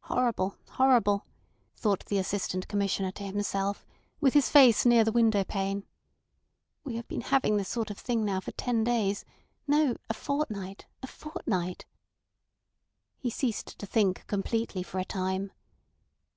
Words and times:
"Horrible, 0.00 0.56
horrible!" 0.70 1.26
thought 1.76 2.06
the 2.06 2.18
Assistant 2.18 2.66
Commissioner 2.66 3.12
to 3.12 3.22
himself, 3.22 3.86
with 4.20 4.34
his 4.34 4.48
face 4.48 4.84
near 4.84 5.04
the 5.04 5.12
window 5.12 5.44
pane. 5.44 5.84
"We 6.82 6.96
have 6.96 7.06
been 7.06 7.20
having 7.20 7.56
this 7.56 7.68
sort 7.68 7.88
of 7.88 7.96
thing 7.96 8.24
now 8.24 8.40
for 8.40 8.50
ten 8.50 8.82
days; 8.82 9.24
no, 9.68 9.94
a 10.08 10.14
fortnight—a 10.14 11.06
fortnight." 11.06 11.84
He 13.20 13.30
ceased 13.30 13.78
to 13.78 13.86
think 13.86 14.26
completely 14.26 14.82
for 14.82 14.98
a 14.98 15.04
time. 15.04 15.52